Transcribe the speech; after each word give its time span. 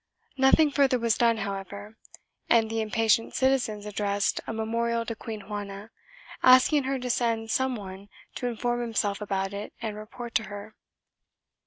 Nothing 0.35 0.71
further 0.71 0.97
was 0.97 1.15
done, 1.15 1.37
however, 1.37 1.95
and 2.49 2.71
the 2.71 2.81
impatient 2.81 3.35
citizens 3.35 3.85
addressed 3.85 4.41
a 4.47 4.51
memorial 4.51 5.05
to 5.05 5.15
Queen 5.15 5.41
Juana, 5.41 5.91
asking 6.41 6.85
her 6.85 6.97
to 6.97 7.09
send 7.11 7.51
some 7.51 7.75
one 7.75 8.09
to 8.33 8.47
inform 8.47 8.81
himself 8.81 9.21
about 9.21 9.53
it 9.53 9.73
and 9.79 9.95
report 9.95 10.33
to 10.33 10.45
her. 10.45 10.73